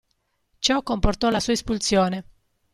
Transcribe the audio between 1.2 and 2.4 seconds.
la sua espulsione.